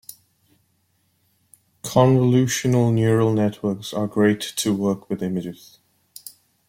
Convolutional 1.83 2.91
Neural 2.91 3.33
Networks 3.33 3.93
are 3.93 4.07
great 4.07 4.41
to 4.41 4.73
work 4.73 5.07
with 5.11 5.21
images. 5.21 5.77